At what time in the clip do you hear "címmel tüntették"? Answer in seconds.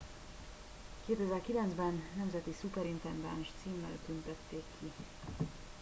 3.63-4.63